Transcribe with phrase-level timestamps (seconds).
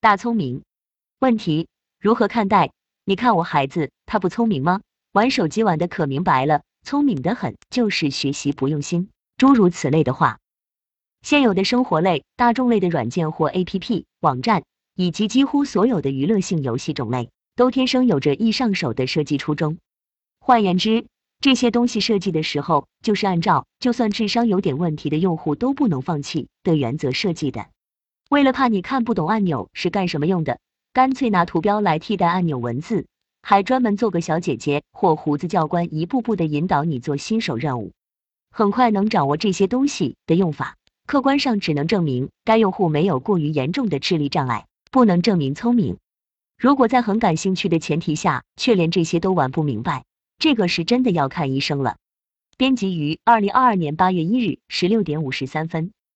[0.00, 0.62] 大聪明。
[1.18, 1.66] 问题
[1.98, 2.70] 如何看待？
[3.04, 4.80] 你看我孩子，他不聪明吗？
[5.10, 10.38] 玩手机玩的可明白了，聪明的很，就是学习不用心，诸如此类的话。
[11.22, 14.62] 现有的生活类、大众类的软件或 APP、网站，
[14.94, 19.78] 以及几乎所有的娱乐性游戏种类，都天生有着易上手的设计初衷。
[20.38, 21.08] 换言之，
[21.40, 27.66] 这些东西设计的时候，就是按照就算智商有点问题的用户都不能放弃的原则设计的。
[28.28, 30.58] 为了怕你看不懂按钮是干什么用的，
[30.92, 33.06] 干脆拿图标来替代按钮文字，
[33.40, 37.92] 还专门做个小姐姐或胡子教官，一步步的引导你做新手任务，
[38.50, 40.76] 很快能掌握这些东西的用法。
[41.06, 45.96] 客观上只能证明该用户没有过于严重的智力障碍，不能证明聪明。
[46.58, 50.04] 如果在很感兴趣的前提下，却连这些都玩不明白，
[50.38, 51.96] 这个是真的要看医生了。
[52.58, 55.92] 编辑于二零二二年八月一日十六点五十三分。